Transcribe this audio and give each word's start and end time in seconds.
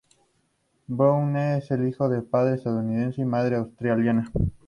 Browne 0.87 1.59
es 1.59 1.69
hijo 1.69 2.09
de 2.09 2.23
padre 2.23 2.55
estadounidense 2.55 3.21
y 3.21 3.25
madre 3.25 3.57
australiana. 3.57 4.31